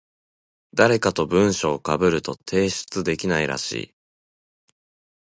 [0.73, 3.93] 誰かと文章被ると提出できないらしい。